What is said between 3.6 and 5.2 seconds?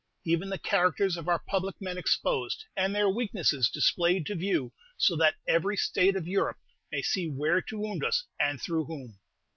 displayed to view, so